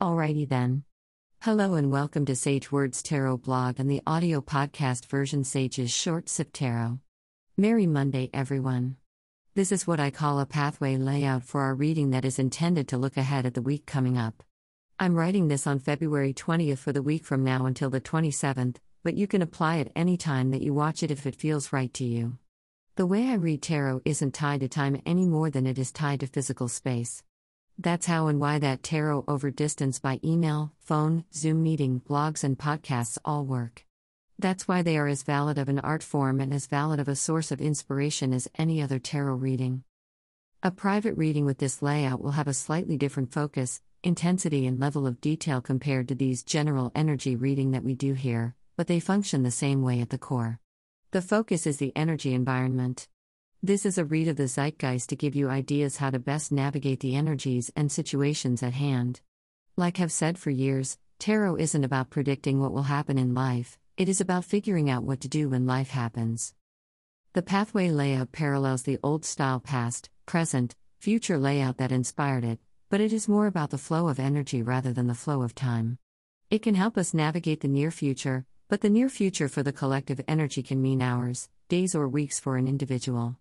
[0.00, 0.84] Alrighty then.
[1.42, 6.28] Hello and welcome to Sage Words Tarot blog and the audio podcast version Sage's Short
[6.28, 7.00] Sip Tarot.
[7.56, 8.96] Merry Monday, everyone.
[9.54, 12.96] This is what I call a pathway layout for our reading that is intended to
[12.96, 14.42] look ahead at the week coming up.
[14.98, 19.14] I'm writing this on February 20th for the week from now until the 27th, but
[19.14, 22.04] you can apply it any time that you watch it if it feels right to
[22.04, 22.38] you.
[22.96, 26.20] The way I read tarot isn't tied to time any more than it is tied
[26.20, 27.24] to physical space.
[27.78, 32.58] That's how and why that tarot over distance by email, phone, Zoom meeting, blogs, and
[32.58, 33.86] podcasts all work.
[34.38, 37.16] That's why they are as valid of an art form and as valid of a
[37.16, 39.84] source of inspiration as any other tarot reading.
[40.62, 45.06] A private reading with this layout will have a slightly different focus, intensity, and level
[45.06, 49.42] of detail compared to these general energy reading that we do here, but they function
[49.42, 50.58] the same way at the core.
[51.12, 53.08] The focus is the energy environment.
[53.62, 57.00] This is a read of the zeitgeist to give you ideas how to best navigate
[57.00, 59.20] the energies and situations at hand.
[59.76, 64.08] Like I've said for years, tarot isn't about predicting what will happen in life, it
[64.08, 66.54] is about figuring out what to do when life happens.
[67.34, 72.58] The pathway layout parallels the old style past, present, future layout that inspired it,
[72.92, 75.96] but it is more about the flow of energy rather than the flow of time.
[76.50, 80.20] It can help us navigate the near future, but the near future for the collective
[80.28, 83.38] energy can mean hours, days, or weeks for an individual.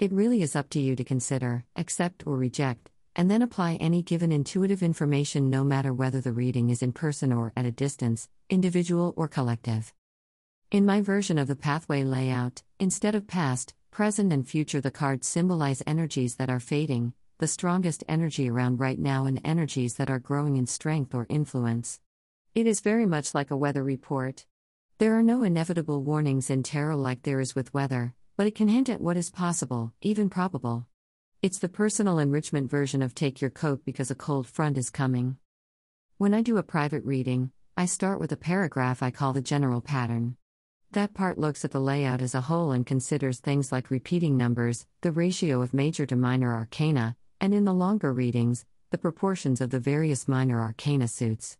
[0.00, 4.02] It really is up to you to consider, accept, or reject, and then apply any
[4.02, 8.28] given intuitive information no matter whether the reading is in person or at a distance,
[8.50, 9.94] individual or collective.
[10.72, 15.28] In my version of the pathway layout, instead of past, present, and future, the cards
[15.28, 20.18] symbolize energies that are fading, the strongest energy around right now, and energies that are
[20.18, 22.00] growing in strength or influence.
[22.52, 24.44] It is very much like a weather report.
[24.98, 28.66] There are no inevitable warnings in tarot like there is with weather, but it can
[28.66, 30.88] hint at what is possible, even probable.
[31.40, 35.36] It's the personal enrichment version of take your coat because a cold front is coming.
[36.16, 39.80] When I do a private reading, I start with a paragraph I call the general
[39.80, 40.36] pattern.
[40.90, 44.86] That part looks at the layout as a whole and considers things like repeating numbers,
[45.02, 49.70] the ratio of major to minor arcana, and in the longer readings, the proportions of
[49.70, 51.56] the various minor arcana suits.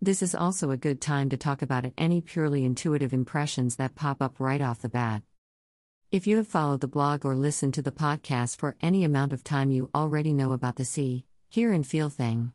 [0.00, 4.22] This is also a good time to talk about any purely intuitive impressions that pop
[4.22, 5.22] up right off the bat.
[6.10, 9.44] If you have followed the blog or listened to the podcast for any amount of
[9.44, 12.52] time, you already know about the see, hear, and feel thing.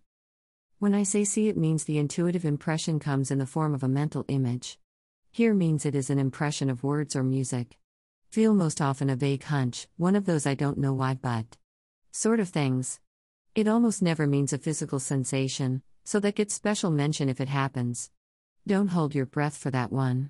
[0.80, 3.88] When I say see, it means the intuitive impression comes in the form of a
[3.88, 4.80] mental image.
[5.32, 7.78] Hear means it is an impression of words or music.
[8.32, 11.58] Feel most often a vague hunch, one of those I don't know why but.
[12.16, 13.00] Sort of things.
[13.56, 18.12] It almost never means a physical sensation, so that gets special mention if it happens.
[18.68, 20.30] Don't hold your breath for that one.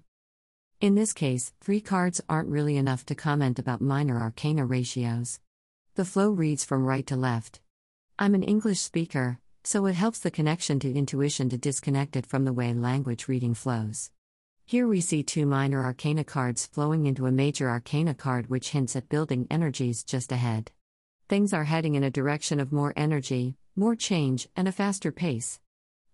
[0.80, 5.42] In this case, three cards aren't really enough to comment about minor arcana ratios.
[5.96, 7.60] The flow reads from right to left.
[8.18, 12.46] I'm an English speaker, so it helps the connection to intuition to disconnect it from
[12.46, 14.10] the way language reading flows.
[14.66, 18.96] Here we see two minor arcana cards flowing into a major arcana card, which hints
[18.96, 20.72] at building energies just ahead.
[21.30, 25.58] Things are heading in a direction of more energy, more change, and a faster pace.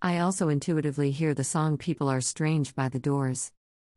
[0.04, 3.52] I also intuitively hear the song People Are Strange by the Doors.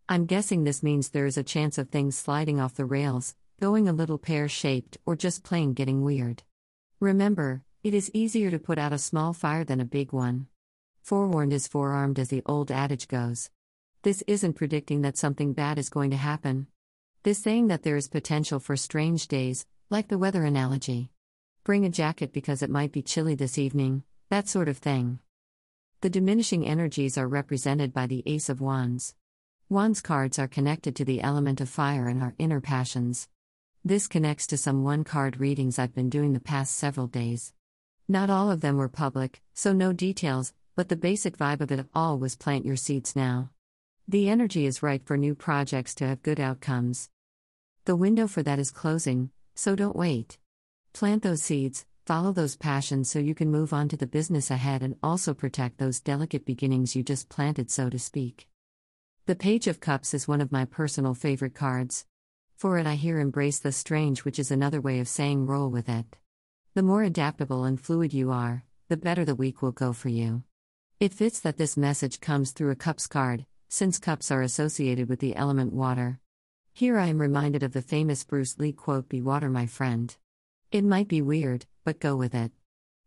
[0.09, 3.89] I'm guessing this means there is a chance of things sliding off the rails, going
[3.89, 6.43] a little pear shaped, or just plain getting weird.
[6.99, 10.47] Remember, it is easier to put out a small fire than a big one.
[11.03, 13.51] Forewarned is forearmed, as the old adage goes.
[14.03, 16.69] This isn't predicting that something bad is going to happen.
[17.23, 21.11] This saying that there is potential for strange days, like the weather analogy.
[21.65, 25.19] Bring a jacket because it might be chilly this evening, that sort of thing.
[26.01, 29.15] The diminishing energies are represented by the Ace of Wands.
[29.69, 33.29] Wands cards are connected to the element of fire and our inner passions.
[33.85, 37.53] This connects to some one card readings I've been doing the past several days.
[38.09, 41.87] Not all of them were public, so no details, but the basic vibe of it
[41.95, 43.51] all was plant your seeds now.
[44.09, 47.11] The energy is right for new projects to have good outcomes.
[47.85, 50.39] The window for that is closing, so don't wait.
[50.93, 54.83] Plant those seeds, follow those passions so you can move on to the business ahead
[54.83, 58.49] and also protect those delicate beginnings you just planted, so to speak.
[59.27, 62.07] The Page of Cups is one of my personal favorite cards.
[62.57, 65.89] For it, I hear embrace the strange, which is another way of saying roll with
[65.89, 66.17] it.
[66.75, 70.43] The more adaptable and fluid you are, the better the week will go for you.
[70.99, 75.21] It fits that this message comes through a cups card, since cups are associated with
[75.21, 76.21] the element water.
[76.75, 80.17] Here I am reminded of the famous Bruce Lee quote Be water, my friend.
[80.71, 82.51] It might be weird, but go with it.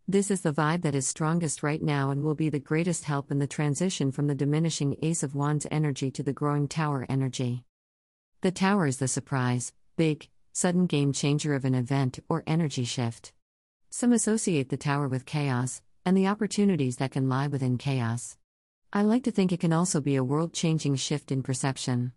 [0.07, 3.31] This is the vibe that is strongest right now and will be the greatest help
[3.31, 7.63] in the transition from the diminishing Ace of Wands energy to the growing Tower energy.
[8.41, 13.33] The Tower is the surprise, big, sudden game changer of an event or energy shift.
[13.89, 18.38] Some associate the Tower with chaos, and the opportunities that can lie within chaos.
[18.94, 22.13] I like to think it can also be a world changing shift in perception.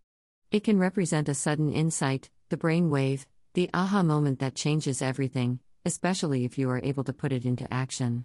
[0.50, 5.60] It can represent a sudden insight, the brain wave, the aha moment that changes everything,
[5.84, 8.24] especially if you are able to put it into action.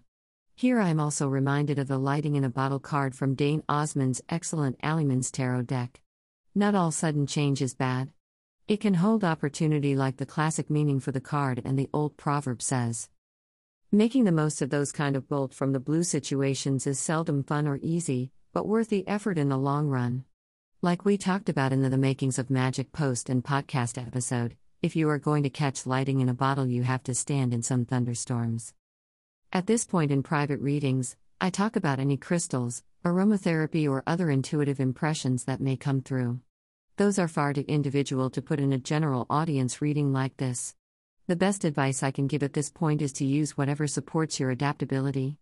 [0.56, 4.22] Here I am also reminded of the lighting in a bottle card from Dane Osmond's
[4.30, 6.00] excellent Alleyman's Tarot deck.
[6.56, 8.10] Not all sudden change is bad.
[8.70, 12.62] It can hold opportunity like the classic meaning for the card and the old proverb
[12.62, 13.10] says.
[13.92, 17.68] Making the most of those kind of bolt from the blue situations is seldom fun
[17.68, 20.24] or easy, but worth the effort in the long run.
[20.84, 24.98] Like we talked about in the, the Makings of Magic post and podcast episode, if
[24.98, 27.86] you are going to catch lighting in a bottle, you have to stand in some
[27.86, 28.74] thunderstorms.
[29.54, 34.82] At this point in private readings, I talk about any crystals, aromatherapy, or other intuitive
[34.82, 36.42] impressions that may come through.
[36.98, 40.76] Those are far too individual to put in a general audience reading like this.
[41.28, 44.52] The best advice I can give at this point is to use whatever supports your
[44.52, 45.38] adaptability.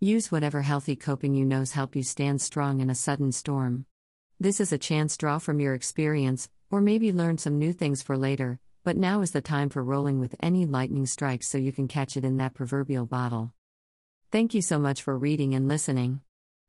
[0.00, 3.86] Use whatever healthy coping you knows help you stand strong in a sudden storm.
[4.40, 8.16] This is a chance draw from your experience, or maybe learn some new things for
[8.16, 11.86] later, but now is the time for rolling with any lightning strikes so you can
[11.86, 13.52] catch it in that proverbial bottle.
[14.32, 16.20] Thank you so much for reading and listening.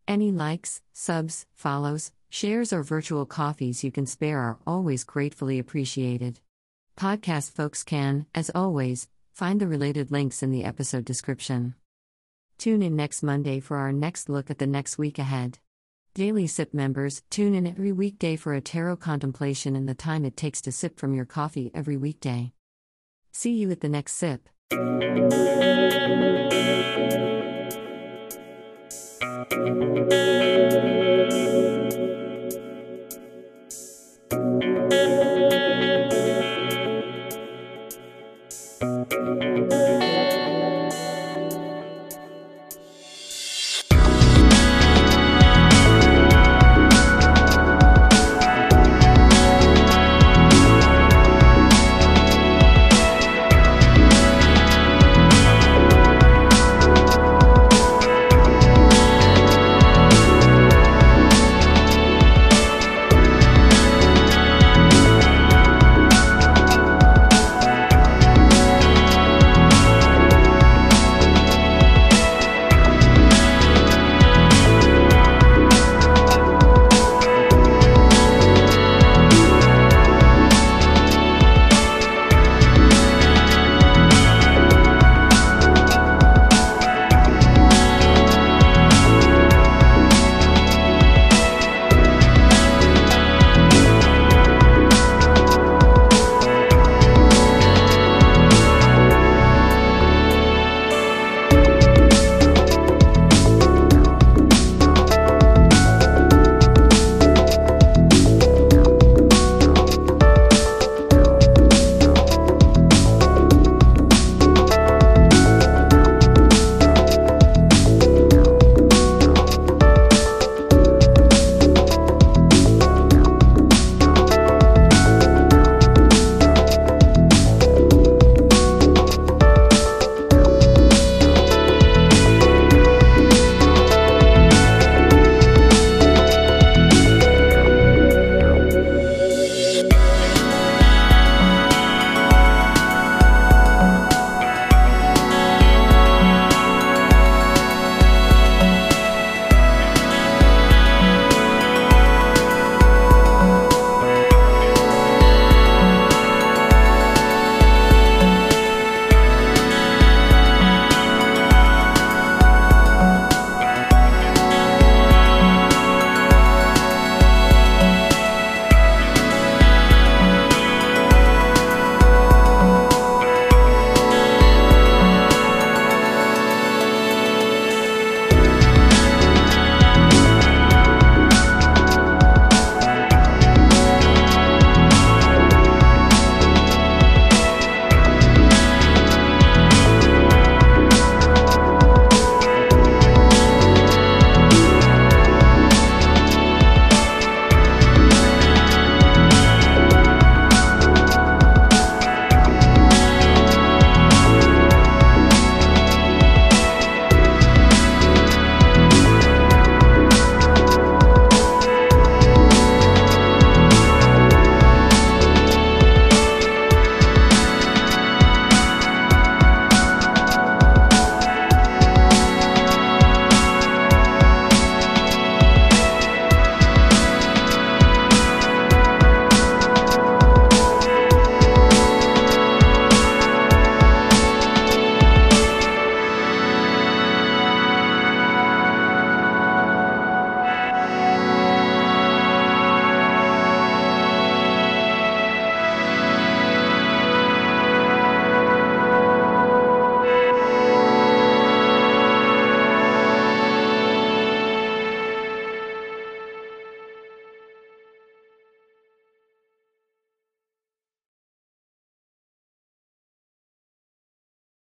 [0.08, 6.40] Any likes, subs, follows, shares, or virtual coffees you can spare are always gratefully appreciated.
[6.98, 11.74] Podcast folks can, as always, find the related links in the episode description.
[12.58, 15.60] Tune in next Monday for our next look at the next week ahead.
[16.16, 20.38] Daily Sip members, tune in every weekday for a tarot contemplation and the time it
[20.38, 22.54] takes to sip from your coffee every weekday.
[23.32, 24.48] See you at the next sip.
[29.50, 30.14] Thank
[31.18, 31.23] you.